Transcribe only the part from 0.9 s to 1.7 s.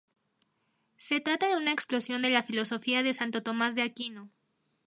Se trata de